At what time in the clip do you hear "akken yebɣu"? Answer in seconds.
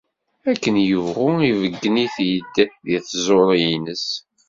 0.51-1.29